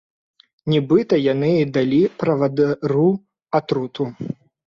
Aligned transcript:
Нібыта, 0.73 1.19
яны 1.33 1.49
і 1.57 1.67
далі 1.75 1.99
правадыру 2.23 3.05
атруту. 3.59 4.03